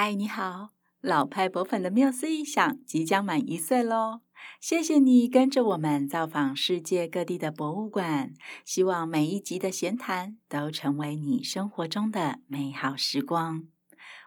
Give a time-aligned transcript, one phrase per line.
[0.00, 0.68] 嗨，你好，
[1.00, 4.20] 老派博粉的缪斯一想即将满一岁喽！
[4.60, 8.32] 谢谢你跟着我们造访世界各地的博物馆，
[8.64, 13.64] 希望每一集的闲谈都成为你生活中的美好时光。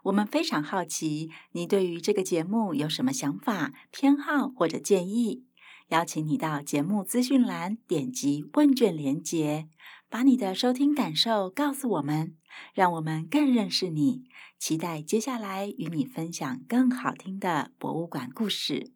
[0.04, 5.45] 我们非常好奇，你对于这个节目有什么想法、偏好或者建议？
[5.88, 9.69] 邀请你到节目资讯栏点击问卷连结，
[10.09, 12.35] 把你的收听感受告诉我们，
[12.73, 14.23] 让我们更认识你。
[14.57, 18.91] 期待接下来与你分享更好听的博物馆故事。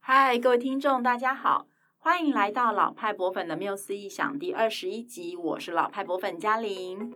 [0.00, 1.66] 嗨，各位听众，大家好，
[1.98, 7.12] 欢迎来到老派博粉的缪斯异想第二十一集，我是老派博粉嘉玲。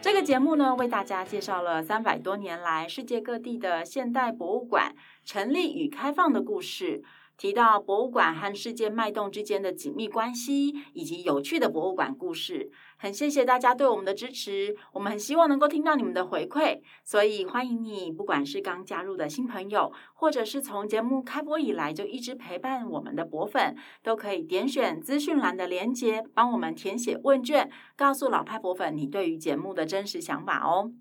[0.00, 7.02] 这个节目呢，为大家介绍了三百多年来世界各地的现代博物馆成立与开放的故事。
[7.42, 30.92] 提到博物馆和世界脉动之间的紧密关系，以及有趣的博物馆故事，很谢谢大家对我们的支持，我们很希望能够听到你们的回馈，所以欢迎你，不管是刚加入的新朋友，或者是从节目开播以来就一直陪伴我们的博粉，都可以点选资讯栏的连接，帮我们填写问卷，告诉老派博粉你对于节目的真实想法哦。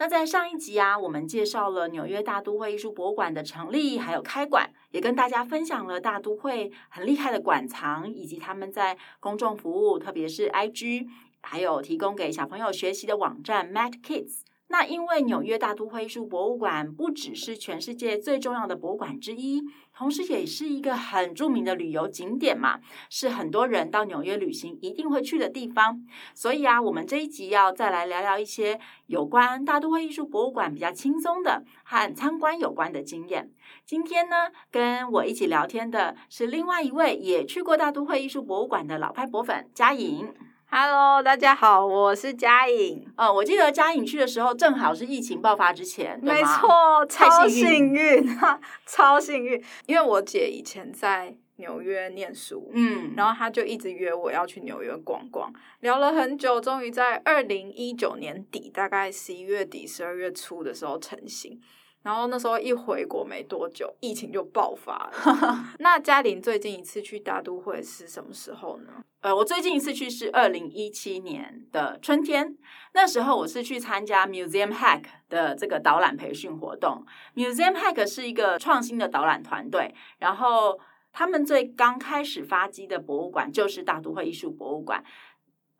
[0.00, 11.08] 那在上一集啊，我们介绍了纽约大都会艺术博物馆的成立，还有开馆，也跟大家分享了大都会很厉害的馆藏，以及他们在公众服务，特别是 IG，
[11.40, 14.42] 还有提供给小朋友学习的网站 Mad Kids。
[14.68, 19.62] 那因为纽约大都会艺术博物馆不只是全世界最重要的博物馆之一，
[19.98, 22.78] 同时也是一个很著名的旅游景点嘛，
[23.10, 26.00] 是很多人到纽约旅行一定会去的地方。
[26.34, 33.50] 所以啊，我们这一集要再来聊聊一些有关大都会艺术博物馆比较轻松的和参观有关的经验。
[33.84, 40.32] 今天呢，跟我一起聊天的是另外一位也去过大都会艺术博物馆的老派博粉佳颖。
[40.70, 43.10] Hello，大家好，我是佳颖。
[43.16, 49.64] 呃，我记得佳颖去的时候，正好是疫情爆发之前，没错，超幸运，哈，超幸运。
[49.86, 55.50] 因为我姐以前在纽约念书，嗯，然后她就一直约我要去纽约逛逛，
[55.80, 61.58] 聊了很久，终于在二零一九年底，大概十一月底、十二月初的时候成行。
[62.02, 65.74] 然后那时候一回国没多久，疫情就爆发了。
[65.78, 69.04] 那嘉玲最近一次去大都会是什么时候呢？
[69.20, 72.56] 呃，我最近一次去是二零一七年的春天，
[72.94, 77.04] 那时候我是去参加 Museum Hack 的这个导览培训活动。
[77.34, 80.78] Museum Hack 是一个创新的导览团队，然后
[81.12, 85.02] 他们最刚开始发迹的博物馆就是大都会艺术博物馆。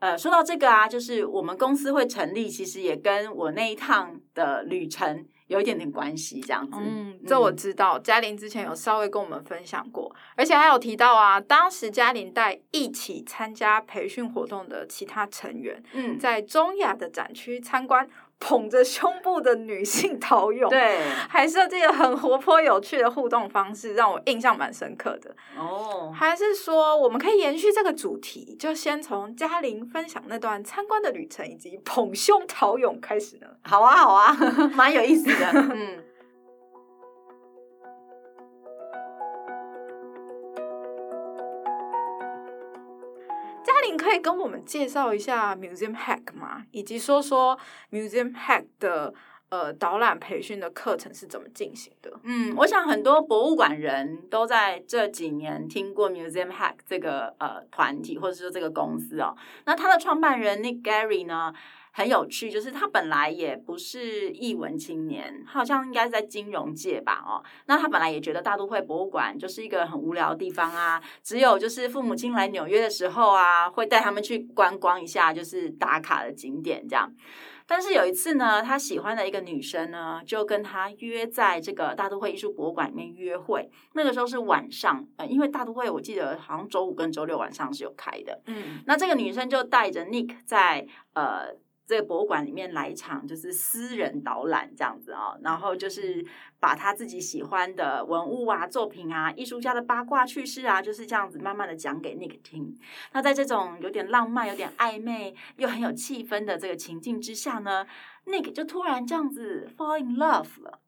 [0.01, 5.25] 呃，说到这个啊，就是我们公司会成立，其实也跟我那一趟的旅程。
[5.49, 6.79] 有一点点关系，这样子。
[6.81, 7.99] 嗯，这我知道。
[7.99, 18.09] 嘉玲之前有稍微跟我们分享过，而且还有提到啊，当时嘉玲带一起参加培训活动的其他成员，嗯，在中亚的展区参观。
[18.41, 25.35] 捧着胸部的女性陶俑，对，还设计了很活泼有趣的互动方式，让我印象蛮深刻的。
[25.59, 33.47] 哦，还是说我们可以延续这个主题，就先从嘉玲分享那段参观的旅程以及捧胸陶俑开始呢？
[33.63, 34.37] 好啊，好啊，
[34.75, 35.47] 蛮有意思的。
[35.75, 36.05] 嗯。
[43.91, 46.65] 你可以跟我们介绍一下 Museum Hack 吗？
[46.71, 47.59] 以及说说
[47.91, 49.13] Museum Hack 的
[49.49, 52.13] 呃导览培训的课程是怎么进行的？
[52.23, 59.35] 嗯，我想很多博物馆人都在这几年听过 Museum Hack 这个呃团体或者说这个公司哦。
[59.65, 61.53] 那他的创办人 Nick Gary 呢？
[61.93, 77.13] 很有趣，就是他本来也不是艺文青年，他好像应该是在金融界吧，哦，那他本来也觉得大都会博物馆就是一个很无聊的地方啊，只有就是父母亲来纽约的时候啊，会带他们去观光一下，就是打卡的景点这样。
[77.67, 91.57] 但是有一次呢，他喜欢的一个女生呢，就跟他约在这个大都会艺术博物馆里面约会，那个时候是晚上，呃，因为大都会我记得好像周五跟周六晚上是有开的，嗯，那这个女生就带着 Nick 在呃。
[91.89, 96.23] 这个博物馆里面来一场就是私人导览这样子啊、哦，然后就是
[96.61, 102.79] 把他自己喜欢的文物啊、作品啊、艺术家的八卦趣事啊，就是这样子慢慢的讲给 Nick 听。
[103.13, 107.87] 那在这种有点浪漫、有点暧昧又很有气氛的这个情境之下呢
[108.27, 110.81] ，Nick 就突然这样子 fall in love 了。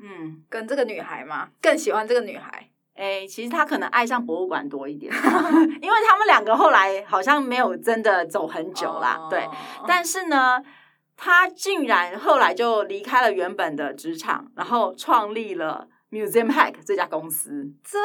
[0.00, 1.50] 嗯，跟这个女孩吗？
[1.62, 2.69] 更喜欢这个女孩。
[3.00, 5.10] 哎，其实他可能爱上博物馆多一点，
[5.80, 9.16] 因为他们两个后来好像没有真的走很久啦。
[9.22, 9.30] Oh.
[9.30, 9.48] 对，
[9.88, 10.62] 但是呢，
[11.16, 17.72] 他竟然后来就离开了原本的职场，然后创立了 Museum Hack 这家公司。
[17.82, 17.98] 这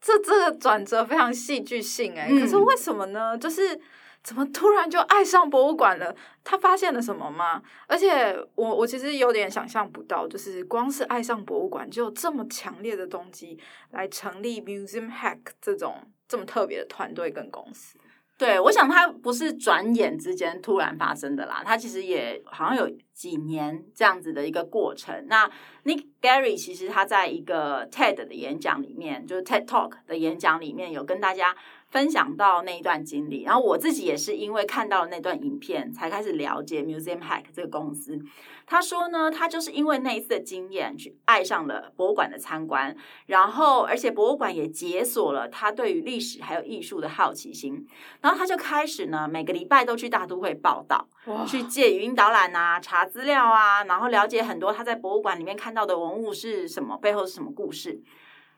[0.00, 3.38] 这这个转折非常戏剧性哎、欸，嗯、可是为什么呢？
[3.38, 3.80] 就是
[4.22, 6.14] 怎么突然就爱上博物馆了？
[6.44, 7.62] 他发现了什么吗？
[7.88, 13.58] 而且我我其实有点想象不到，就是光是爱上博物馆就有这么强烈的动机
[13.90, 15.96] 来成立 Museum Hack 这种
[16.28, 17.98] 这么特别的团队跟公司。
[18.38, 25.26] 对，我想他不是转眼之间突然发生的啦，他其实也好像有几年这样子的一个过程。
[25.28, 25.48] 那
[25.84, 31.54] Nick Gary 其实他在一个 TED 的演讲里面，就是 TED Talk 的演讲里面有跟大家
[31.92, 38.18] 分享到那一段经历，然后我自己也是因为看到了那段影片，才开始了解 Museum Hack 这个公司。
[38.64, 42.96] 他说呢，他就是因为那一次的经验，去爱上了博物馆的参观，
[43.26, 47.86] 然后而且博物馆也解锁了他对于历史还有艺术的好奇心，
[48.22, 51.06] 然后他就开始呢，每个礼拜都去大都会报道，
[51.46, 58.00] 去借语音导览啊，查资料啊，然后了解很多他在博物馆里面看到的文物是什么，背后是什么故事，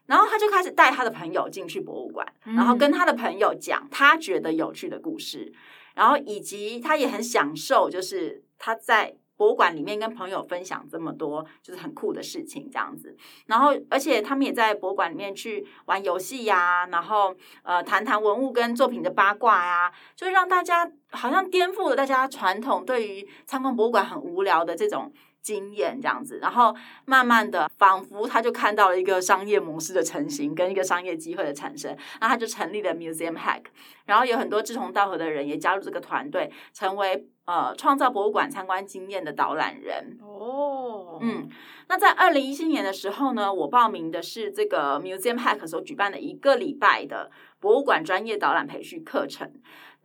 [0.06, 5.53] 然后他就开始带他的朋友进去博物馆，然后跟他的朋友讲他觉得有趣的故事，
[5.95, 9.17] 然后以及他也很享受，就是他在。
[9.37, 13.17] 博物馆里面跟朋友分享这么多，就是很酷的事情，这样子。
[13.47, 17.35] 然后，而且他们也在博物馆里面去玩游戏呀，然后
[17.65, 25.12] 呃，谈谈文物跟作品的八卦呀，就让大家好像颠覆了大家传统对于参观博物馆很无聊的这种。
[25.44, 26.75] 经验这样子，然后
[27.05, 33.64] 慢慢的，仿佛他就看到了一个商业模式的成型，跟一个商业机会的产生，那他就成立了 Museum Hack，
[34.06, 40.19] 然后有很多志同道合的人也加入这个团队，成为呃创造博物馆参观经验的导览人。
[40.23, 41.47] 哦，嗯，
[41.89, 49.51] 那在二零一七年的时候呢，我报名的是这个 Museum Hack 所举办的一个礼拜的博物馆专业导览培训课程。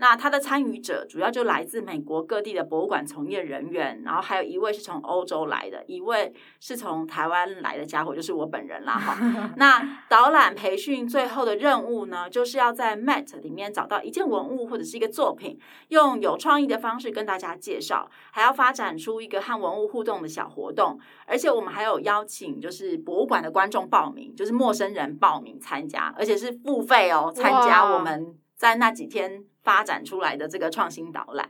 [0.01, 9.17] 那他的参与者主要就来自美国各地的博物馆从业人员，然后还有一位是从欧洲来的，一位是从台湾来的家伙，就是我本人啦哈。
[9.57, 15.59] 那导览培训最后的任务呢，就是要在 Met 里面找到一件文物或者是一个作品，
[15.89, 29.45] 用有创意的方式跟大家介绍，还要发展出一个和文物互动的小活动，而且我们还有邀请就是博物馆的观众报名，就是陌生人报名参加，而且是付费哦，参加我们在那几天。
[29.61, 31.47] 发展出来的这个创新导览，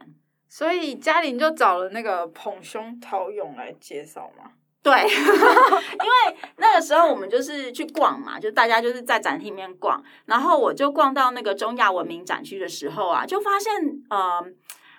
[0.50, 4.51] 所以嘉玲就找了那个捧胸陶俑来介绍嘛。
[4.81, 13.71] 对， 因为那个时候我们就是去逛嘛，就大家就是在展厅里面逛，然后我就逛到那个中亚文明展区的时候啊，就发现
[14.10, 14.44] 呃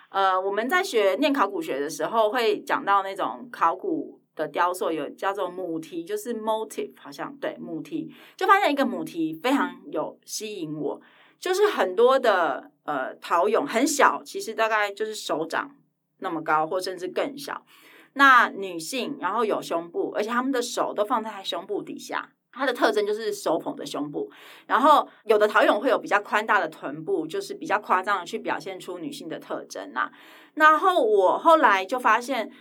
[0.09, 11.01] 呃，我们在学念考古学的时候会讲到那种考古的雕塑有叫做母题，就是 motif，好像对母题，就发现一个母题非常有吸引我。
[11.39, 15.75] 就是很多的呃陶俑很小，其实大概就是手掌
[16.19, 17.65] 那么高，或甚至更小。
[18.13, 24.31] 那女性，然后有胸部，而且他们的手都放在胸部底下，它的特征就是手捧着胸部。
[24.67, 30.11] 然后有的陶俑会有比较宽大的臀部，就是比较夸张的去表现出女性的特征呐。
[30.53, 32.51] 然后我后来就发现。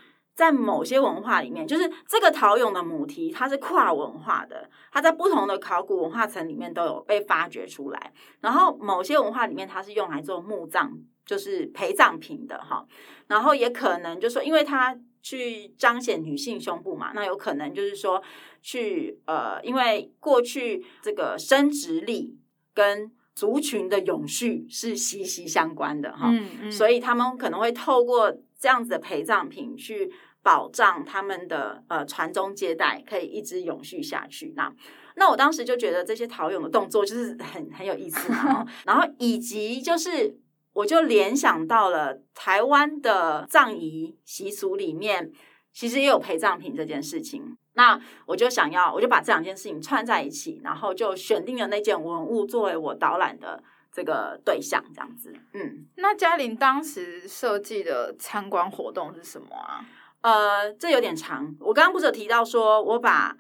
[0.41, 8.11] 在某些文化里面，就是这个陶俑的母题，它是跨文化的，它在不同的考古文化层里面都有被发掘出来。
[8.41, 10.93] 然后某些文化里面，它是用来做墓葬，
[11.27, 12.87] 就是陪葬品的哈。
[13.27, 18.23] 然后也可能就是说，因为它去彰显女性胸部嘛，那有可能就是说
[18.63, 22.35] 去呃，因为过去这个生殖力
[22.73, 30.11] 跟族群的永续是息息相关的哈，嗯嗯，所以他们可能会透过这样子的陪葬品去。
[30.43, 34.53] 保障他们的呃传宗接代可以一直永续下去。
[34.57, 34.73] 那
[35.17, 38.67] 那我当时就觉得这些陶俑的动作就是很很有意思嘛。
[38.87, 40.39] 然后以及就是
[40.73, 45.31] 我就联想到了台湾的葬仪习俗里面，
[45.73, 47.57] 其实也有陪葬品这件事情。
[47.75, 55.33] 那我就想要，我就把这两件事情串在一起，然后就选定了那件文物作为我导览的这个对象，这样子。
[55.55, 59.85] 嗯，那嘉玲当时设计的参观活动是什么啊？
[60.23, 61.55] 呃，这有点长。
[61.61, 63.37] 我刚刚不是有提到说，我把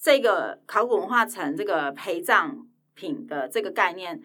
[0.00, 2.56] 这个考古文化层这个陪葬
[2.94, 4.18] 品的这个概念，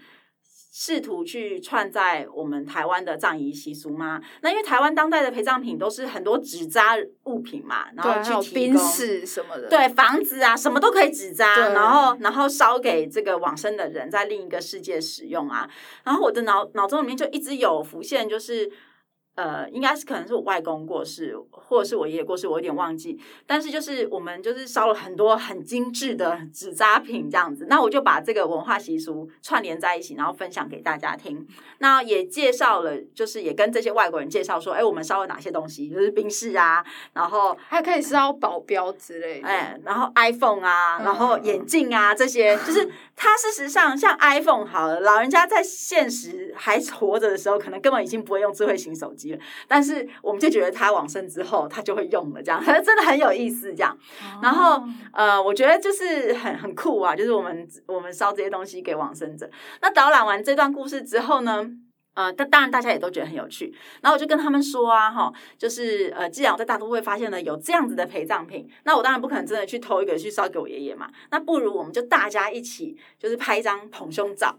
[0.72, 4.22] 试图去串在我们台湾的葬仪习俗吗？
[4.42, 6.96] 那因为台湾当代的陪葬品都是很多纸扎
[7.26, 15.70] 物品嘛，然后去冰供什么的，对，房子啊，什么都可以纸扎，然后然后烧给这个往生的人在另一个世界使用啊。
[16.06, 18.72] 然后我的脑脑中里面就一直有浮现，就是。
[19.38, 23.20] 呃，应该是可能是我外公过世，或者是我爷爷过世，我有点忘记。
[23.46, 31.48] 但是就是我们就是烧了很多很精致的纸扎品这样子，那我就把这个文化习俗串联在一起，然后分享给大家听。
[31.78, 49.27] 那也介绍了，就是也跟这些外国人介绍说，哎，我们烧了哪些东西，就是冰室啊，然后还可以烧保镖之类的，哎，然后 iPhone 啊，然后眼镜啊，这些就是它事实上像 iPhone 好了，老人家在现实还活着的时候，可能根本已经不会用智慧型手机。
[49.68, 53.98] 但是我们就觉得他往生之后，他就会用了，这样， 真的很有意思，这样。
[54.44, 59.50] 然后呃，我觉得就是很很酷啊，就是我们我们烧这些东西给往生者。
[59.82, 61.66] 那导览完这段故事之后呢，
[62.14, 63.74] 呃，但当然大家也都觉得很有趣。
[64.02, 71.10] 然后我就跟他们说啊，哈，就是呃，既然我在大都会发现了有这样子的陪葬品，那我当然不可能真的去偷一个去烧给我爷爷嘛。
[71.32, 74.58] 那不如我们就大家一起，就是拍一张捧胸照。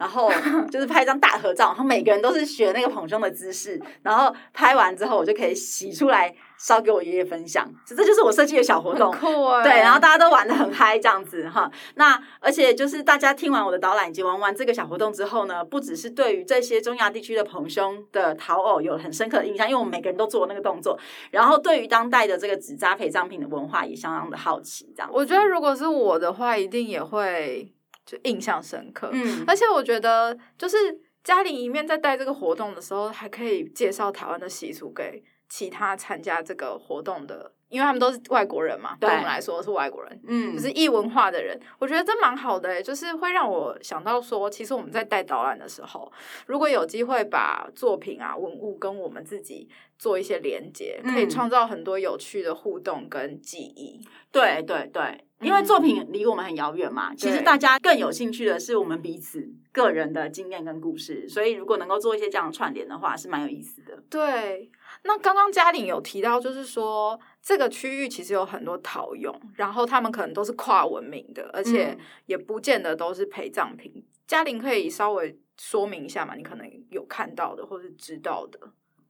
[0.00, 0.32] 然后
[0.70, 9.62] 就是拍一张大合照，然后每个人都是学那个捧胸的姿势，然后拍完之后我就可以洗出来烧给我爷爷分享，这就是我设计的小活动，酷啊！
[9.62, 11.70] 对，然后大家都玩的很嗨，这样子哈。
[11.96, 20.98] 那而且就是大家听完我的导览以及玩完这个小活动之后呢，不只是对于这些中亚地区的捧胸的陶偶有很深刻的印象，因为我们每个人都做那个动作，
[21.30, 25.10] 然后对于当代的这个纸扎陪葬品的文化也相当的好奇，这样。
[25.12, 27.70] 我觉得如果是我的话，一定也会。
[28.10, 30.76] 就印象深刻，嗯，而且我觉得，就是
[31.22, 46.10] 嘉玲一面在带这个活动的时候，还可以介绍台湾的习俗给其他参加这个活动的，因为他们都是外国人嘛，对，我们来说是外国人，嗯，就是异文化的人，我觉得这蛮好的，欸，就是会让我想到说，其实我们在带导览的时候，
[46.46, 54.00] 如果有机会把作品啊文物跟我们自己做一些连接，可以创造很多有趣的互动跟记忆，
[54.32, 55.26] 对对对。
[55.40, 64.02] 因为作品离我们很遥远嘛，其实大家更有兴趣的是我们彼此个人的经验跟故事，所以如果能够做一些这样串联的话，是蛮有意思的。
[64.10, 64.70] 对，
[65.04, 74.04] 那刚刚嘉玲有提到，就是说这个区域其实有很多陶俑，然后他们可能都是跨文明的，而且也不见得都是陪葬品。
[74.26, 76.34] 嘉玲可以稍微说明一下嘛？
[76.34, 78.58] 你可能有看到的或是知道的，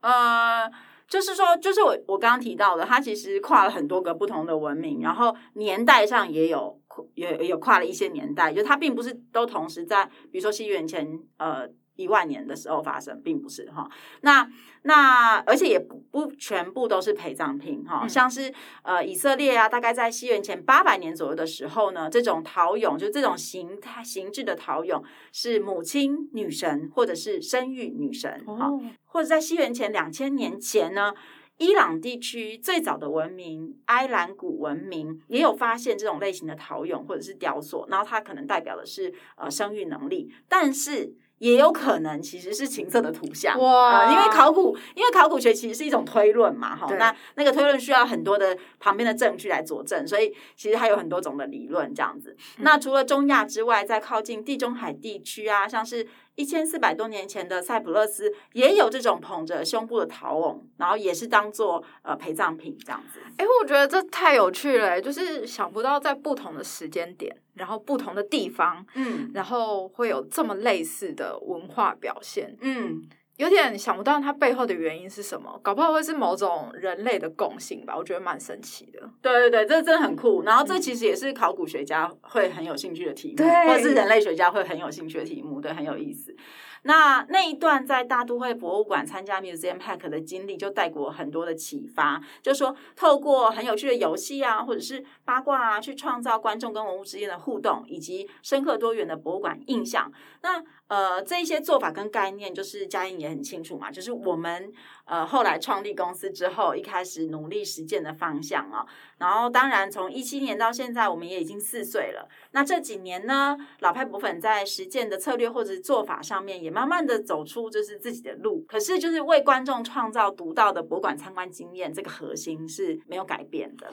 [0.00, 0.70] 呃。
[1.10, 6.80] 就是说，就是我我刚刚提到的，它其实跨了很多个不同的文明，然后年代上也有
[7.14, 11.68] 也也有跨了一些年代，就它并不是都同时在，比如说西元前呃。
[12.00, 13.88] 一万年的时候发生，并不是哈。
[14.22, 14.48] 那
[14.82, 18.52] 那而且也不不全部都是陪葬品哈，像是
[18.82, 25.02] 呃以色列啊，大概在西元前八百年左右的时候呢，这种陶俑就这种形态形制的陶俑
[25.32, 31.12] 是母亲女神或者是生育女神哈，哦、或者在西元前两千年前呢，
[31.58, 41.14] 伊朗地区最早的文明埃兰古文明也有发现这种类型的陶俑或者是雕塑，然后它可能代表的是呃生育能力，但是。
[41.40, 52.36] 也有可能其实是情色的图像哇、呃，因为考古，因为考古学其实是一种推论嘛，哈，那那个推论需要很多的旁边的证据来佐证，所以其实它有很多种的理论这样子。
[52.58, 56.06] 嗯、那除了中亚之外，在靠近地中海地区啊，像是。
[56.40, 63.20] 一千四百多年前的塞浦路斯也有这种捧着胸部的陶瓮，然后也是当做呃陪葬品这样子。
[63.36, 73.06] 哎，我觉得这太有趣了，就是想不到在不同的时间点，然后不同的地方，嗯，然后会有这么类似的文化表现，嗯。
[73.40, 77.96] 有点想不到它背后的原因是什么，搞不好会是某种人类的共性吧？
[77.96, 79.00] 我觉得蛮神奇的。
[79.22, 80.42] 对对对，这真的很酷。
[80.42, 86.36] 然后这其实也是考古学家会很有兴趣的题目，对或者是人类学家会很有兴趣的题目，对，很有意思。
[86.82, 92.20] 那那一段在大都会博物馆参加 Museum Hack 的经历，就带给我很多的启发。
[92.42, 100.10] 就是说，透过很有趣的游戏啊，或者是八卦啊，去创造观众跟文物之间的互动，以及深刻多元的博物馆印象。
[100.42, 103.90] 那呃，这一些做法跟概念，就是佳音也很清楚嘛。
[103.90, 104.72] 就是我们
[105.10, 108.86] 呃后来创立公司之后，一开始努力实践的方向啊。
[109.18, 112.28] 然后，当然从一七年到现在，我们也已经四岁了。
[112.52, 118.64] 那这几年呢，老派博粉在实践的策略或者做法上面，也慢慢的走出就是自己的路。
[118.68, 123.88] 可是，就是为观众创造独到的博物馆参观经验，这个核心是没有改变的。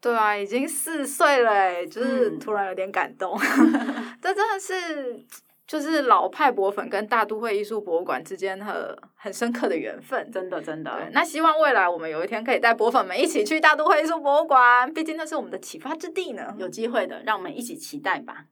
[0.00, 3.36] 对啊，已经四岁了，就是突然有点感动。
[3.36, 5.26] 嗯、 这真的是。
[5.70, 8.74] 就是老派博粉跟大都会艺术博物馆之间很
[9.14, 11.08] 很深刻的缘分，真的真的。
[11.12, 16.56] 那希望未来我们有一天可以带博粉们一起去大都会艺术博物馆，毕竟那是我们的启发之地呢。
[16.58, 18.46] 有机会的，让我们一起期待吧。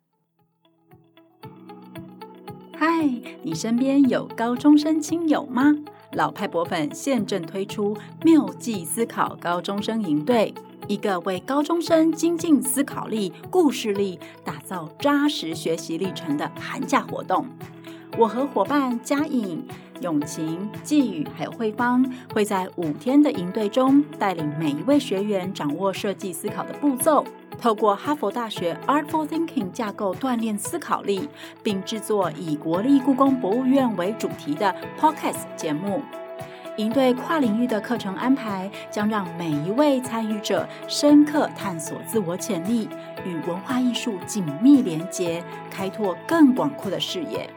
[2.76, 2.86] 嗨，
[3.42, 5.74] 你身边有高中生亲友吗？
[6.12, 10.54] 老派博粉现正推出妙计思考高中生营队。
[10.88, 17.46] 一个为高中生精进思考力、故事力打造扎实学习历程的寒假活动，
[18.16, 19.62] 我和伙伴佳颖
[20.00, 27.22] 永晴、季宇还有慧芳会在五天的营队中，带领每一位学员掌握设计思考的步骤，
[27.60, 31.28] 透过哈佛大学 Artful Thinking 架构锻炼思考力，
[31.62, 36.00] 并制作以国立故宫博物院为主题的 Podcast 节目。
[36.78, 42.88] 营队跨领域的课程安排，将让每一位参与者深刻探索自我潜力，
[43.24, 47.50] 与文化艺术紧密连结，开拓更广阔的视野。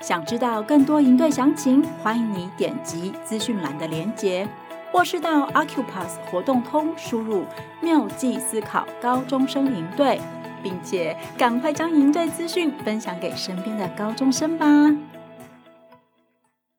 [0.00, 4.48] 想知道更多营队详情，欢迎你点击资讯栏的连接，
[4.90, 7.44] 或是到 Accupass 活动通输入
[7.80, 10.20] “妙计思考高中生营队”，
[10.60, 14.66] 并且赶快将营队资讯分享给身边的高中生吧。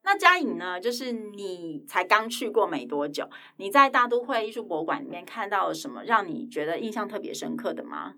[0.10, 0.80] 那嘉颖呢？
[0.80, 8.14] 就是你才刚去过没多久，你在大都会艺术博物馆里面看到了什么，让你觉得印象特别深刻的吗？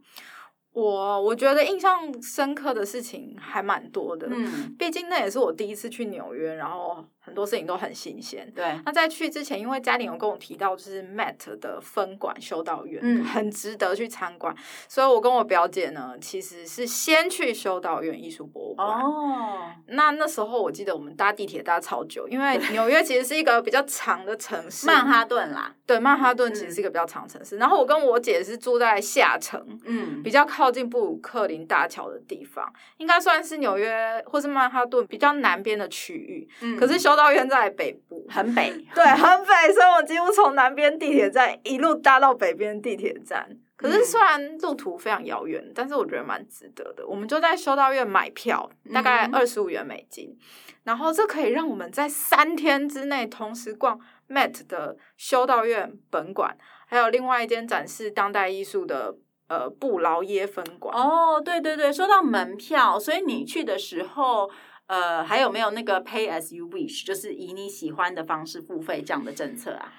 [0.73, 7.05] 我我觉得印象深刻的事情还蛮多的，嗯，毕竟那也是我第一次去纽约，然后。
[7.21, 8.51] 很多事情都很新鲜。
[8.55, 14.55] 对，那在去之前，因为嘉玲有跟我提到，就是 Met 的分馆修道院，嗯，很值得去参观。
[14.87, 18.87] 所以我跟我表姐呢，其实是先去修道院艺术博物馆。
[18.87, 25.75] 哦，那那时候我记得我们搭地铁搭超久，因为纽约其实是一个比较长的城市， 曼哈顿啦。
[25.85, 27.57] 对，曼哈顿其实是一个比较长的城市。
[27.57, 27.59] 嗯。
[27.59, 36.49] 然后我跟我姐是住在下城，嗯，比较靠近布鲁克林大桥的地方，应该算是纽约或是曼哈顿比较南边的区域。
[36.61, 37.19] 嗯，可是修。
[37.19, 43.45] 道院在北部，很北，对，很北，所以我几乎从南边地铁站一路搭到北边地铁站。
[43.75, 47.05] 可是虽然路途非常遥远，但是我觉得蛮值得的。
[47.05, 50.39] 我们就在修道院买票，大概二十五元美金，嗯，
[50.85, 53.99] 然后这可以让我们在三天之内同时逛
[54.29, 59.13] Met 的修道院本馆，还有另外一间展示当代艺术的
[59.49, 60.95] 呃布劳耶分馆。
[60.95, 64.49] 哦，对对对，说到门票，所以你去的时候。
[64.89, 69.93] 呃，还有没有那个 Pay as you wish，就是以你喜欢的方式付费这样的政策啊？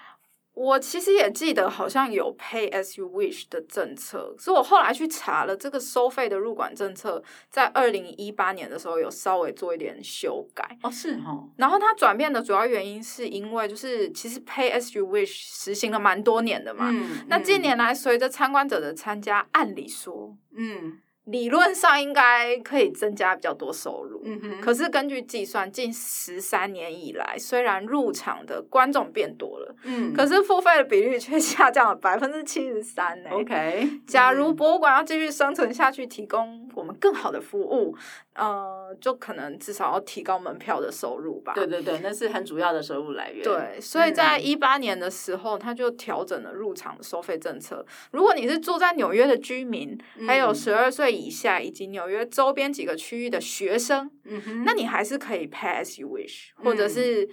[0.53, 10.77] 我其实也记得好像有 Pay as you wish 的政策，所以我后来去查了这个收费的入馆政策，在二零一八年的时候有稍微做一点修改。
[10.83, 11.49] 哦，是哦。
[11.55, 20.99] 然后它转变的主要原因是因为就是其实 Pay as you wish 实行了蛮多年的嘛，嗯，那近年来随着参观者的参加，按理说，嗯。
[21.25, 24.61] 理论上应该可以增加比较多收入，嗯哼。
[24.61, 33.29] 可是根据计算，近十三年以来，虽然入场的观众变多了，嗯，可是付费的比率却 下降了百分之七十三呢。
[33.31, 37.95] OK，假如博物馆要继续生存下去，提供我们更好的服务。
[38.33, 41.53] 呃，就可能至少要提高门票的收入吧。
[41.53, 43.43] 对对对，那是很主要的收入来源。
[43.43, 47.85] 对，所以在一八年的时候，他就调整了入场的收费政策。
[48.11, 57.29] 如果你是住在纽约的居民，还有十二岁以下以及纽约周边几个区域的学生，嗯哼，那你还是可以 pay as you wish，或者是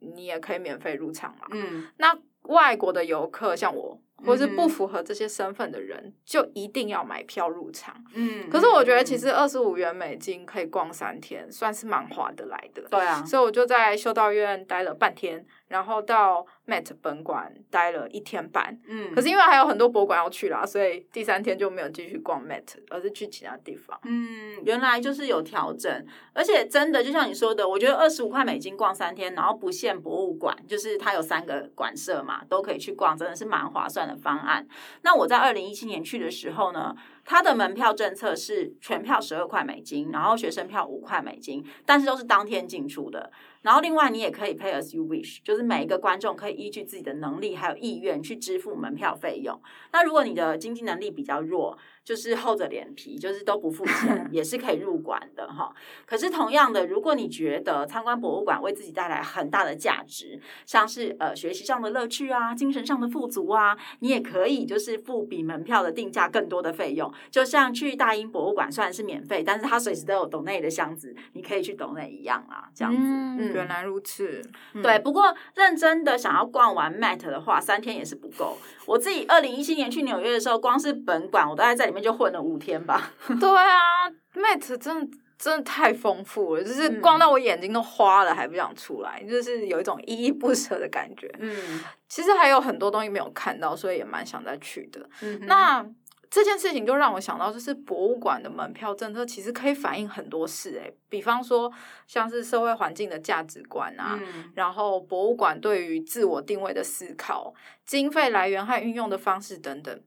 [0.00, 1.46] 你也可以免费入场嘛。
[1.52, 3.98] 嗯，那外国的游客像我。
[4.24, 7.94] 或是不符合这些身份的人，嗯，就一定要买票入场。
[8.14, 12.82] 嗯，可是我觉得其实二十五元美金可以逛三天，算是蛮划得来的。
[12.90, 15.44] 对啊，所以我就在修道院待了半天。
[15.72, 23.98] 然后到 Met 本馆待了一天半，嗯，可是因为还有很多博物馆要去啦，所以第三天就没有继续逛 Met，而是去其他地方。
[24.04, 34.66] 嗯，原来就是有调整，而且真的就像你说的，我觉得二十五块美金逛三天，然后不限博物馆，就是它有三个馆舍嘛，都可以去逛，真的是蛮划算的方案。
[35.00, 43.32] 那我在二零一七年去的时候呢，它的门票政策是全票十二块美金，然后学生票五块美金，但是都是当天进出的。
[43.62, 49.60] 然后另外你也可以 pay as you wish，就是每一个观众可以依据自己的能力还有意愿去支付门票费用。
[49.92, 55.72] 那如果你的经济能力比较弱，就是厚着脸皮，就是都不付钱， 也是可以入馆的哈。
[56.04, 67.12] 可是同样的，如果你觉得参观博物馆为自己带来很大的价值，像是呃学习上的乐趣啊、精神上的富足啊，你也可以就是付比门票的定价更多的费用。
[67.30, 73.00] 就像去大英博物馆虽然是免费，但是它随时都有懂内的箱子，你可以去懂内一样啊，这样子。
[73.02, 74.42] 嗯，原来如此。
[74.82, 78.58] 对，不过认真的想要逛完 Met 的话，三天也是不够。
[78.86, 83.12] 我自己二零一七年去纽约的时候，光是本馆我大概在里面就混了五天吧。
[83.40, 91.32] 对啊，Met 真的真的太丰富了，就是逛到我眼睛都花了，还不想出来，就是有一种依依不舍的感觉。
[91.38, 95.08] 嗯，其实还有很多东西没有看到，所以也蛮想再去的。
[95.22, 95.86] 嗯，那。
[96.34, 101.70] 这件事情就让我想到，就是博物馆的门票政策其实可以反映很多事，诶，比方说
[102.06, 107.52] 像是社会环境的价值观啊，嗯、然后博物馆对于自我定位的思考、
[107.84, 110.00] 经费来源和运用的方式等等。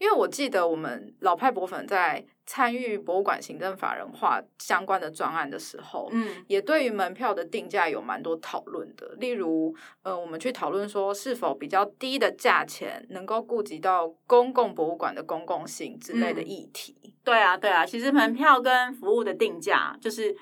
[0.00, 9.14] 因为我记得我们老派博粉在参与博物馆行政法人化相关的专案的时候，嗯，也对于门票的定价有蛮多讨论的。
[9.18, 16.96] 例如，呃，我们去讨论说是否比较低的价钱能够顾及到公共博物馆的公共性之类的议题。
[17.04, 20.34] 嗯、对啊，对啊，其实门票跟服务的定价就是。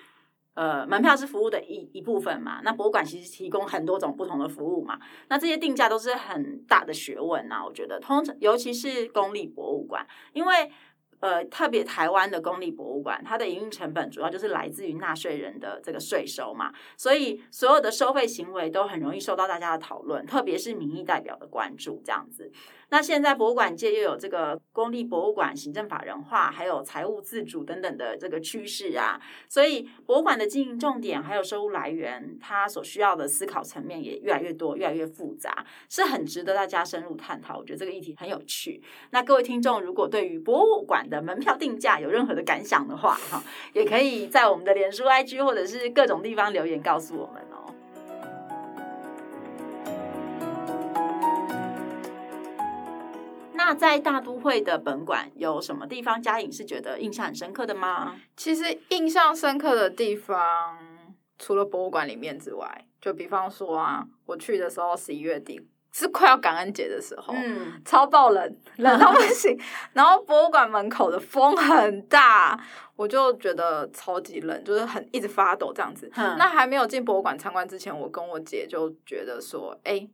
[0.59, 10.71] 呃，门票是服务的一一部分嘛，那博物馆其实提供很多种不同的服务嘛，那这些定价都是很大的学问呐，我觉得，通常尤其是公立博物馆，因为。
[11.21, 22.53] 呃，特别台湾的公立博物馆，它的营运成本主要就是来自于纳税人的这个税收嘛，所以所有的收费行为都很容易受到大家的讨论，特别是民意代表的关注这样子。
[22.91, 37.59] 那现在博物馆界又有这个公立博物馆行政法人化，还有财务自主等等的这个趋势啊，所以博物馆的经营重点还有收入来源，它所需要的思考层面也越来越多，越来越复杂，是很值得大家深入探讨。
[37.59, 38.83] 我觉得这个议题很有趣。
[39.11, 43.43] 那各位听众，如果对于博物馆的门票定价有任何的感想的话，哈，
[43.75, 47.68] 也可以在我们的脸书、IG 或者是各种地方留言告诉我们哦。
[53.69, 58.17] 那在大都会的本馆有什么地方嘉颖是觉得印象很深刻的吗？
[58.35, 60.79] 其实印象深刻的地方，
[61.39, 65.61] 除了博物馆里面之外，就比方说啊，我去的时候十一月底。
[65.91, 69.59] 是快要感恩节的时候，嗯，超爆冷，冷到不行。
[69.95, 72.61] 然后博物馆门口的风很大，
[72.95, 76.09] 我就觉得超级冷，就是很一直发抖这样子。
[76.15, 80.11] 嗯、那还没有进博物馆参观之前，我跟我姐就觉得说，哎、欸，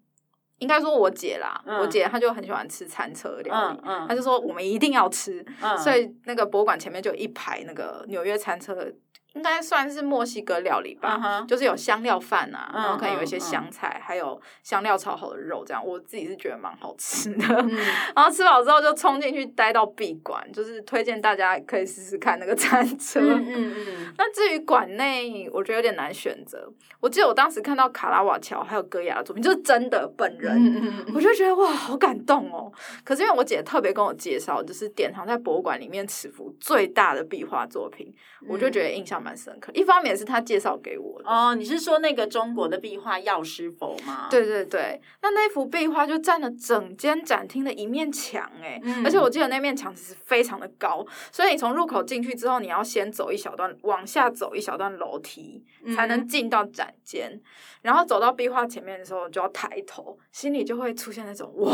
[0.58, 8.92] 应该说我姐啦，嗯、我姐她就很喜欢吃餐车料理，嗯嗯、她就说我们一定要吃，嗯、所以那个博物馆前面就一排那个纽约餐车。
[9.34, 11.46] 应该算是墨西哥料理吧，uh huh.
[11.46, 12.82] 就是有香料饭啊，uh huh.
[12.84, 14.06] 然后可能有一些香菜，uh huh.
[14.06, 17.44] 还有香料炒好的肉，这样我自己是觉得蛮好吃的。
[17.44, 17.76] Uh.
[18.14, 23.18] 然后吃饱之后就冲进去待到闭馆，就是推荐大家可以试试看那个餐车。
[23.20, 24.14] 嗯嗯嗯。
[24.16, 26.72] 那至于馆内，我觉得有点难选择。
[27.00, 31.12] 我记得我当时看到卡拉瓦乔还有戈雅的作品，就是真的本人，uh.
[31.12, 32.72] 我就觉得哇，好感动哦。
[33.02, 38.46] 可是因为我姐特别跟我介绍，就是典藏在博物馆里面尺幅最大的壁画作品，uh.
[38.50, 39.23] 我就觉得印象。
[39.24, 41.54] 蛮深刻，一方面是他介绍给我的哦。
[41.54, 44.28] 你是说那个中国的壁画《药师佛》吗？
[44.30, 55.64] 对对对，那那幅壁画就占了整间展厅的一面墙，哎，嗯、而且我记得那面墙其实非常的高，所以你从入口进去之后，你要先走一小段，往下走一小段楼梯，
[55.96, 57.30] 才能进到展间。
[57.32, 57.42] 嗯、
[57.82, 61.72] 然后走到壁画前面的时候，就要抬头，心里就会出现那种哇。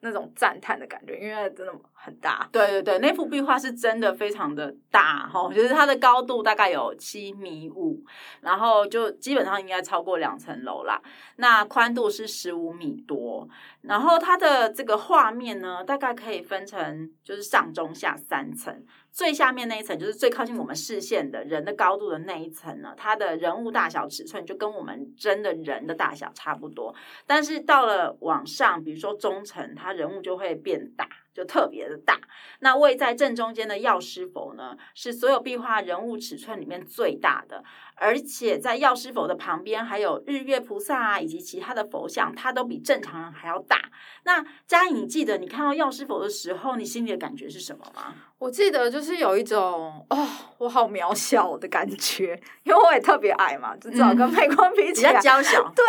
[0.00, 2.48] 那种赞叹的感觉，因为真的很大。
[2.50, 8.02] 对对对，那幅壁画是真的非常的大哈，就是它的高度大概有七米五，
[8.40, 11.00] 然后就基本上应该超过两层楼啦。
[11.36, 13.48] 那宽度是十五米多，
[13.82, 18.84] 然后它的这个画面呢，大概可以分成就是上中下三层。
[19.12, 26.94] 最下面那一层就是最靠近我们视线的人的高度的那一层呢，它的人物大小尺寸就跟我们真的人的大小差不多。
[27.26, 31.08] 但是到了往上，比如说中层，它人物就会变大。
[31.32, 32.20] 就特别的大，
[32.58, 37.62] 那位在正中间的药师佛呢，是所有壁画人物尺寸里面最大的，
[38.00, 43.78] 而且在药师佛的旁边还有日月菩萨啊，以及其他的佛像，它都比正常人还要大。
[44.24, 48.14] 那佳颖，你记得你看到药师佛的时候，你心里的感觉是什么吗？
[48.38, 55.72] 我记得就是有一种哦，我好渺小的感觉，因为我也特别矮嘛，就至少跟美光比起来，比较娇小。
[55.76, 55.84] 对，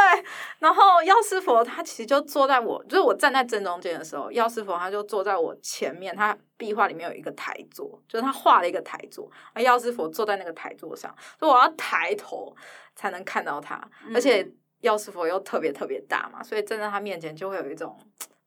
[0.59, 5.31] 然后药师佛他其实就坐在我，就是我站在正中间的时候，药师佛他就坐在。
[5.31, 12.55] 在我前面，他壁画里面有一个台座，就是他画了一个台座，而药师佛坐在那个台座上，所以我要抬头
[12.95, 14.47] 才能看到他，嗯、而且
[14.81, 17.97] 药师佛又特别特别大嘛，所以站在他面前就会有一种。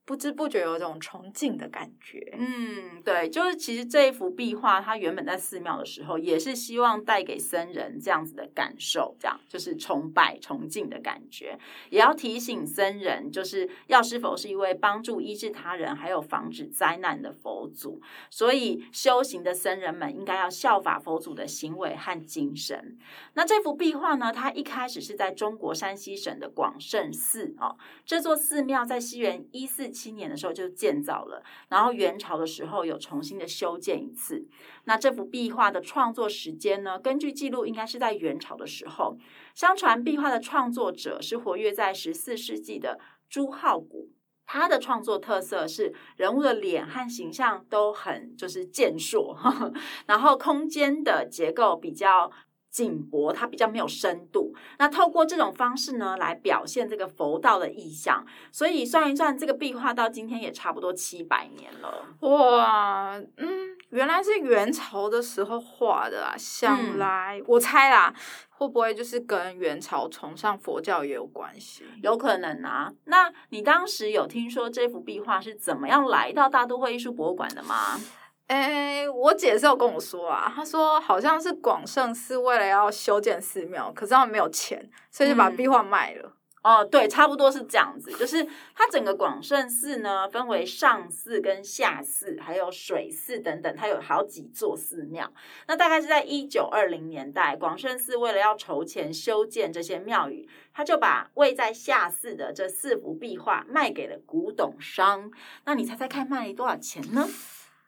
[0.06, 2.34] 不知不觉有种崇敬的感觉。
[2.38, 22.98] 嗯，对，就是其实这一幅壁画，它原本在寺庙的时候，也是希望带给僧人这样子的感受，这样就是崇拜、崇敬的感觉，也要提醒僧人，就是药师佛是一位帮助医治他人，还有防止灾难的佛祖，所以修行的僧人们应该要效法佛祖的行为和精神。
[23.32, 34.46] 那这幅壁画呢，它一开始是在中国山西省的广胜寺哦，这座寺庙在西元一四七年的时候就建造了，然后元朝的时候有重新的修建一次。
[34.86, 36.98] 那这幅壁画的创作时间呢？
[36.98, 39.16] 根据记录，应该是在元朝的时候。
[39.54, 42.98] 相传壁画的创作者是活跃在十四世纪的
[43.30, 44.10] 朱浩古，
[44.44, 49.38] 他的创作特色是人物的脸和形象都很就是健硕，
[50.06, 52.30] 然后空间的结构比较
[52.74, 54.52] 紧薄，它比较没有深度。
[54.78, 58.26] 那透过这种方式呢，来表现这个佛道的意象。
[58.50, 62.04] 所以算一算，这个壁画到今天也差不多七百年了。
[62.28, 66.34] 哇，嗯，原来是元朝的时候画的啊！
[66.36, 68.12] 想来，嗯、我猜啦，
[68.48, 71.84] 会不会就是跟元朝崇尚佛教也有关系？
[72.02, 72.92] 有可能啊。
[73.04, 78.00] 那你当时有听说这幅壁画是怎么样来到大都会艺术博物馆的吗？
[78.46, 86.32] 哎，我姐是有跟我说啊，她说好像是广胜寺为了要修建寺庙，可是他们没有钱，所以就把壁画卖了。
[86.62, 88.42] 嗯、哦，对，差不多是这样子，就是
[88.74, 95.30] 它整个广胜寺呢，分为上寺跟下寺，还有水寺等等，它有好几座寺庙。
[95.66, 105.30] 那大概是在一九二零年代，广胜寺为了要筹钱修建这些庙宇，他就把位在下寺的这四幅壁画卖给了古董商。
[105.66, 107.28] 那你猜猜看，卖了多少钱呢？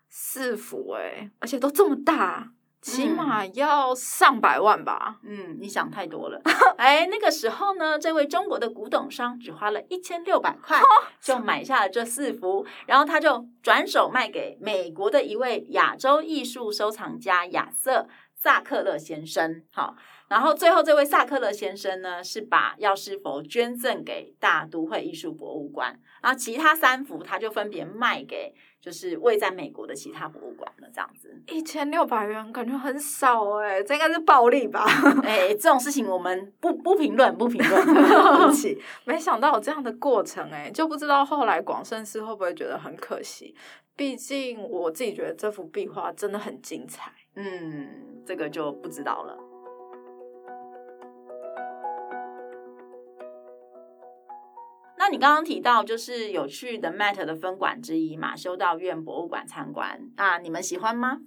[0.08, 5.18] 四幅哎，而且都这么大，起码要上百万吧？
[5.24, 6.40] 嗯，你想太多了。
[6.78, 10.80] 哎，那个时候呢，这位中国的古董商只花了一千六百块
[11.20, 19.64] 就买下了这四幅，然后他就转手卖给美国的一位亚洲艺术收藏家亚瑟萨克勒先生。
[19.72, 19.96] 好，
[20.28, 28.54] 然后最后这位萨克勒先生呢，是把药师佛捐赠给大都会艺术博物馆，然后其他三幅他就分别卖给。
[28.86, 34.86] 就是位在美国的其他博物馆了，这样子一千六百元感觉很少哎、欸，这应该是暴利吧？
[35.26, 37.84] 哎、欸，这种事情我们不不评论，不评论。
[37.84, 43.56] 对不起，没想到有这样的过程哎、欸，就不知道后来广胜寺会不会觉得很可惜？
[43.96, 47.10] 毕竟我自己觉得这幅壁画真的很精彩。
[47.34, 49.36] 嗯，这个就不知道了。
[55.06, 61.18] 那你刚刚提到就是有去 The Met 的分馆之一嘛，修道院博物馆参观啊，你们喜欢吗？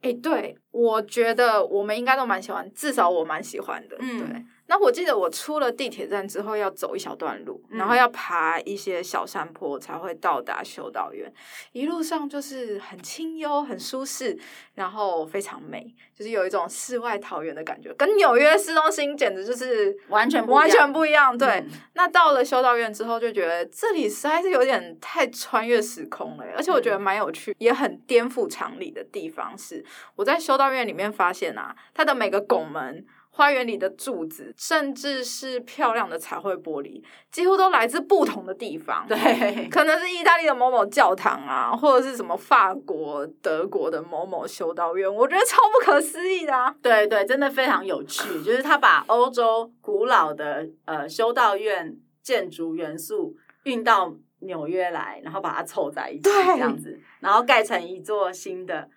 [0.00, 3.98] 哎，对，我觉得我们应该都蛮喜欢，至少我蛮喜欢的。
[4.00, 4.44] 嗯，对。
[4.70, 11.32] 那我记得我出了地铁站之后要走一小段路，嗯、然后要爬一些小山坡才会到达修道院。
[11.72, 14.38] 一路上就是很清幽、很舒适，
[14.74, 21.36] 然后非常美，就是有一种世外桃源的感觉，跟纽约市中心简直就是完全完全不一样。
[21.36, 29.82] 对，嗯、那到了修道院之后，就觉得这里实在是有点太穿越时空了，而且我觉得蛮有趣，也很颠覆常理的地方是，
[30.14, 33.06] 我在修道院里面发现啊，它的每个拱门。
[33.38, 39.06] 花园里的柱子，甚至是漂亮的彩绘玻璃，几乎都来自不同的地方。
[39.06, 46.74] 对，可能是意大利的某某教堂啊，或者是什么法国、德国的某某修道院，我觉得超不可思议的啊！
[46.82, 58.88] 对对，真的非常有趣，就是他把欧洲古老的呃修道院建筑元素运到纽约来，然后把它凑在一起，这样子，然后盖成一座新的。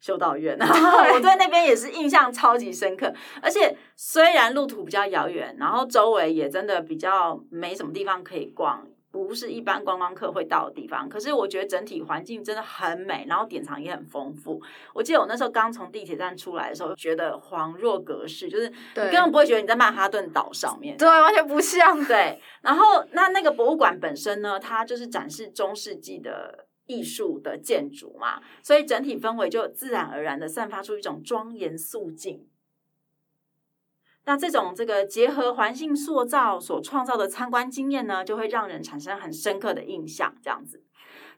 [0.00, 3.12] 修道院，然 后我对那边也是印象超级深刻。
[3.42, 11.06] 而且虽然路途比较遥远，然后周围也真的比较没什么地方可以逛，不是一般观光客会到的地方。
[11.06, 14.62] 可是我觉得整体环境真的很美，然后典藏也很丰富。
[14.94, 22.02] 我记得我那时候刚从地铁站出来的时候，觉得恍若隔世，就是你根本不会觉得你在曼哈顿岛上面，对，完全不像。
[22.06, 26.66] 对，然后那那个博物馆本身呢，它就是展示中世纪的。
[26.86, 32.46] 艺术的建筑嘛，所以整体氛围就自然而然的散发出一种庄严肃静。
[34.24, 40.36] 那这种这个结合环境塑造所创造的参观经验呢，就会让人产生很深刻的印象。
[40.42, 40.84] 这样子，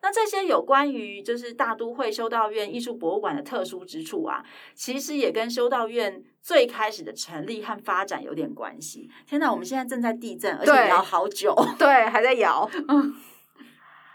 [0.03, 9.09] 那这些有关于就是大都会修道院艺术博物馆的特殊之处啊，其实也跟修道院最开始的成立和发展有点关系。
[9.27, 12.69] 天哪，我们现在正在地震，而且摇好久，对，还在摇。
[12.89, 13.15] 嗯，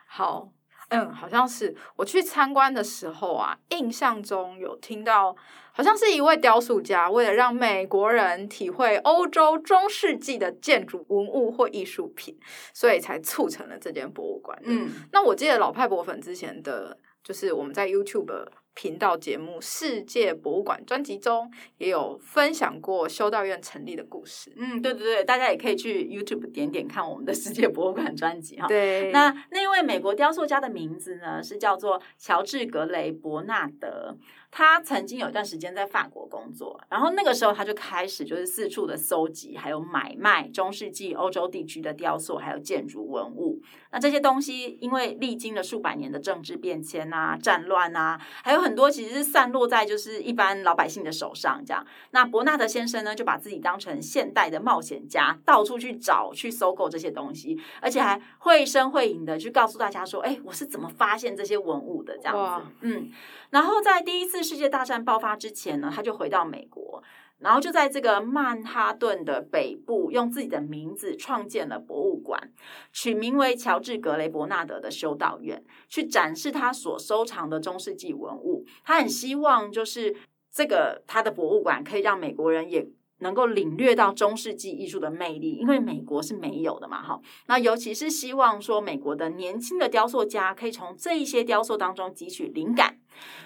[0.07, 0.51] 好。
[0.89, 5.35] 嗯，好像是我去参观的时候啊，印象中有听到，
[5.71, 12.37] 好像是一位雕塑家为了让美国人体会欧洲中世纪的建筑文物或艺术品，
[12.73, 14.57] 所以才促成了这间博物馆。
[14.63, 18.47] 嗯，那我记得老派博粉之前的就是我们在 YouTube。
[18.77, 24.53] 频道节目《世界博物馆》专辑中也有分享过修道院成立的故事。
[24.55, 28.67] 嗯，对对对，大家也可以去 YouTube 点点看我们的《世界博物馆》专辑哈。
[28.67, 34.15] 对，那那位美国雕塑家的名字呢，是叫做乔治·格雷伯纳德。
[34.49, 43.61] 他曾经有一段时间在法国工作，然后那个时候他就开始就是四处的搜集，还有买卖中世纪欧洲地区的雕塑，还有建筑文物。
[43.91, 51.63] 那这些东西因为历经了数百年的政治变迁啊、战乱啊，还有很多其实是散落在就是一般老百姓的手上。
[51.65, 63.11] 这样，那伯纳德先生呢，就把自己当成现代的冒险家，到处去找、去搜购这些东西，而且还绘声绘影的去告诉大家说：“哎，我是怎么发现这些文物的？”这样子，嗯。
[63.49, 67.01] 然后在第一次世界大战爆发之前呢，他就回到美国。
[67.39, 72.51] 然后就在这个曼哈顿的北部，用自己的名字创建了博物馆，
[72.91, 78.65] 取名为乔治·格雷伯纳德的修道院，去展示他所收藏的中世纪文物。
[78.83, 80.15] 他很希望，就是
[80.51, 82.87] 这个他的博物馆可以让美国人也。
[83.19, 87.19] 能够领略到中世纪艺术的魅力，因为美国是没有的嘛，哈。
[87.47, 92.96] 那尤其是希望说，美国的年轻的雕塑家可以从这一些雕塑当中汲取灵感。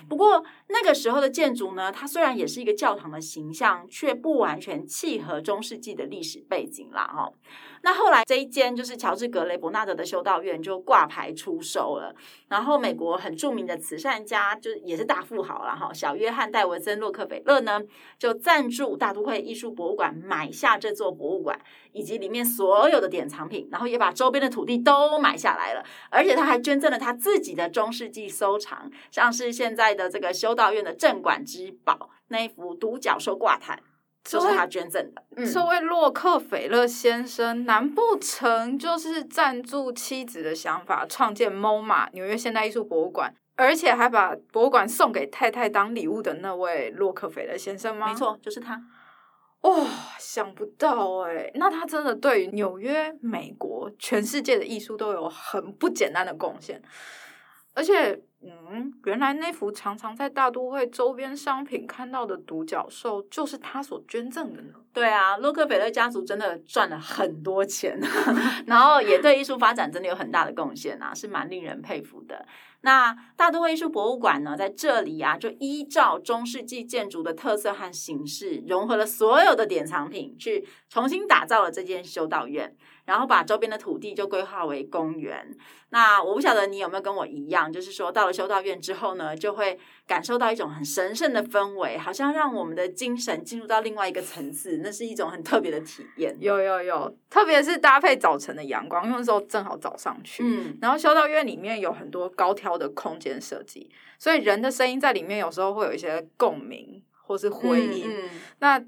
[0.07, 7.31] 不过那个时候的建筑呢，它虽然也是一个教堂的形象，却不完全契合中世纪的历史背景啦，哈。
[7.83, 12.15] 那后来这一间就是乔治·格雷伯纳德的修道院就挂牌出售了，
[12.47, 17.81] 然后美国很著名的慈善家就也是大富豪了哈，小约翰·戴维森·洛克菲勒呢
[18.19, 21.59] 就赞助大都会艺术博物馆买下这座博物馆
[21.93, 33.79] 以及里面所有的典藏品，然后也把周边的土地都买下来了，而且他还捐赠了他自己的中世纪收藏，像是现在的这个修道院的镇馆之宝那一幅独角兽挂毯。
[34.23, 35.23] 就是他捐赠的。
[35.35, 48.09] 嗯，这位洛克菲勒先生，难不成就是赞助妻子的想法，创建 MoMA 纽约现代艺术博物馆，而且还把博物馆送给太太当礼物的那位洛克菲勒先生吗？
[48.09, 48.79] 没错，就是他。
[49.61, 49.87] 哇、
[50.19, 56.81] 想不到哎，那他真的对纽约、美国、全世界的艺术都有很不简单的贡献，
[57.73, 58.21] 而且。
[58.43, 64.73] 嗯，原来那幅常常在大都会周边商品看到的独角兽，就是他所捐赠的呢。
[64.93, 67.97] 对啊，洛克菲勒家族真的赚了很多钱，
[68.67, 72.45] 然后也对艺术发展真的有很大的贡献啊，是蛮令人佩服的。
[72.83, 82.75] 那大都会艺术博物馆呢，在这里啊，就依照中世纪建筑的特色和形式，融合了所有的典藏品，去重新打造了这间修道院。
[83.03, 85.45] 然后把周边的土地就规划为公园。
[85.89, 89.77] 那我不晓得你有没有跟我一样，就是说到了修道院之后呢，就会
[90.07, 96.35] 感受到一种很神圣的氛围，好像让我们的精神进入到另外一个层次，那是一种很特别的体验。
[96.39, 100.43] 有有有，特别是搭配早晨的阳光，因为那时候正好早上去。
[100.43, 108.05] 嗯，然后修道院里面有很多高挑的空间设计，所以人的声音在里面有时候会有一些共鸣或是回音。
[108.07, 108.85] 嗯，嗯，那。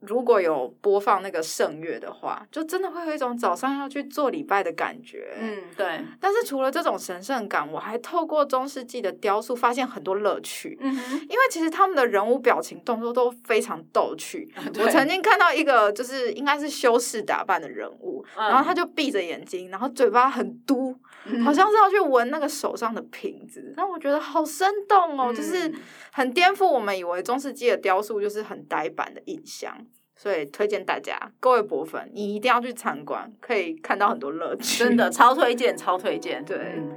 [0.00, 5.34] 如果有播放那个圣乐的话，就真的会有一种早上要去做礼拜的感觉。
[5.40, 6.04] 嗯，对。
[6.20, 10.76] 但是除了这种神圣感，我还透过中世纪的雕塑发现很多乐趣。
[10.80, 14.52] 嗯，因为其实他们的人物表情动作都非常逗趣。
[14.78, 23.72] 我曾经看到一个就是应该是修饰打扮的人物，嗯、然后他就闭着眼睛，然后嘴巴很嘟，嗯、好像是要去闻那个手上的瓶子。
[23.76, 25.72] 那我觉得好生动哦，嗯、就是
[26.12, 29.74] 很颠覆我们以为中世纪的雕塑就是很呆板的印象。
[30.18, 34.82] 所以推荐大家，各位博粉，你一定要去参观，可以看到很多乐趣。
[34.82, 36.42] 真的 超推荐，超推荐。
[36.42, 36.56] 对。
[36.56, 36.96] 嗯、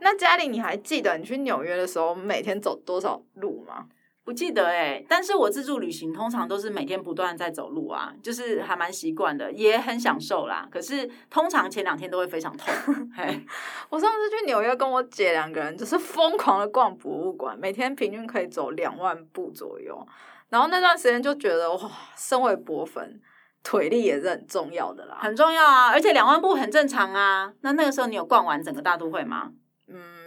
[0.00, 3.86] 那嘉玲，你还记得你去纽约的时候，每天走多少路吗？
[4.26, 10.66] 不记得哎、欸，但是我自助旅行通常都是每天不断在走路啊，就是还蛮习惯的，也很享受啦。
[10.68, 12.74] 可是通常前两天都会非常痛。
[13.16, 13.46] 嘿，
[13.88, 20.04] 我上次去纽约跟我姐两个人，就是疯狂的逛博物馆，每天平均可以走两万步左右。
[20.48, 23.20] 然后那段时间就觉得哇，身为博粉，
[23.62, 25.90] 腿力也是很重要的啦，很重要啊。
[25.90, 27.52] 而且两万步很正常啊。
[27.60, 29.52] 那那个时候你有逛完整个大都会吗？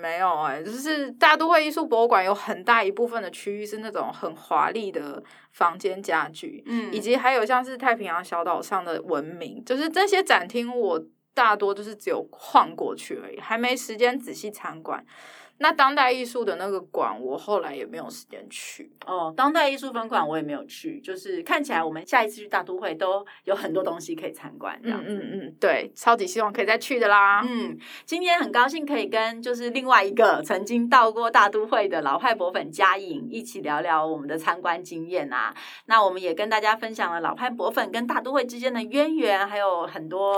[0.01, 15.05] 没有哎、欸，就是大都会艺术博物馆有很大一部分的区域是那种很华丽的房间家具，嗯，以及还有像是太平洋小岛上的文明，就是这些展厅我大多就是只有晃过去而已，还没时间仔细参观。
[15.59, 19.33] 那当代艺术的那个馆，我后来也没有时间去哦。
[19.35, 25.05] 当代艺术分馆我也没有去，就是看起来我们下一次去大都会都有很多东西可以参观，这样子。
[25.09, 27.43] 嗯嗯嗯，对，超级希望可以再去的啦。
[27.45, 35.53] 嗯，今天很高兴可以跟就是另外一个曾经到过大都会的老派博粉佳颖一起聊聊我们的参观经验啊。
[35.87, 40.37] 那我们也跟大家分享了老派博粉跟大都会之间的渊源，还有很多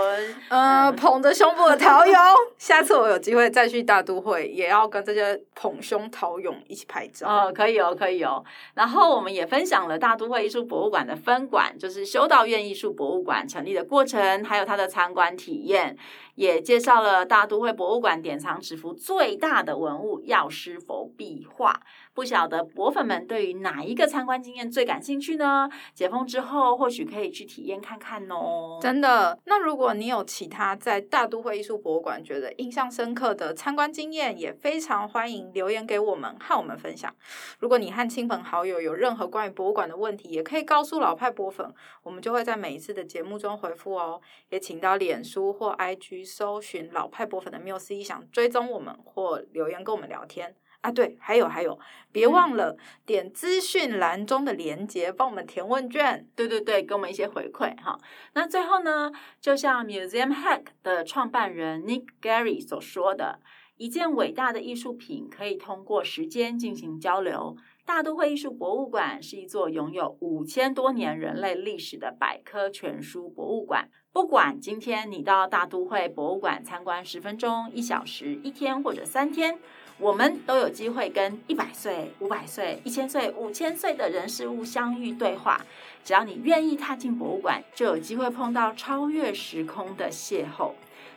[0.49, 2.12] 呃、嗯、捧着胸部的陶俑。
[2.57, 8.43] 下次我有机会再去大都会，也要跟这些捧胸陶俑一起拍照哦，可以哦，可以哦。
[8.74, 15.97] 然后我们也分享了大都会艺术博物馆的分馆，就是修道院艺术博物馆成立的过程，还有它的参观体验。
[16.36, 21.82] 也介绍了大都会博物馆典藏尺幅最大的文物药师佛壁画，
[22.13, 25.70] 不晓得博粉们对于哪一个参观经验最感兴趣呢？
[25.94, 28.80] 解封之后或许可以去体验看看哦。
[28.82, 37.13] 真的，那如果你有其他在大都会艺术博物馆觉得印象深刻的参观经验，也非常欢迎留言给我们，和我们分享。
[37.60, 44.22] 如果你和亲朋好友有任何关于博物馆的问题，也可以告诉老派博粉，我们就会在每一次的节目中回复哦。
[44.50, 46.20] 也请到脸书或 IG。
[46.23, 50.55] 搜寻老派博粉的缪斯，想追踪我们或留言跟我们聊天。
[50.82, 51.80] 啊，对，还有还有，
[52.11, 56.28] 别忘了点资讯栏中的连接，帮我们填问卷。
[56.36, 57.99] 对对对，给我们一些回馈哈。
[58.34, 63.41] 那最后呢，就像 Museum Hack 的创办人 Nick Gary 所说的，
[63.78, 67.55] 一件伟大的艺术品可以通过时间进行交流。
[67.86, 73.89] 大都会艺术博物馆是一座拥有五千多年人类历史的百科全书博物馆。
[74.13, 79.57] 不管今天你到大都会博物馆参观十分钟、一小时、一天或者三天，
[79.97, 85.65] 我们都有机会跟一百岁、五百岁、一千岁、五千岁的人事物相遇对话。
[86.03, 90.71] 只要你愿意踏进博物馆，就有机会碰到超越时空的邂逅。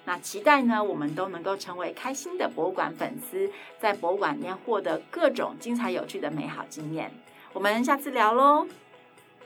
[0.05, 3.51] 那期待呢，我们都能够成为开心的博物馆粉丝，
[3.81, 7.11] 在博物馆里面获得各种精彩有趣的美好经验。
[7.53, 8.67] 我们下次聊喽，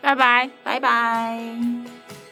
[0.00, 2.27] 拜拜，拜拜。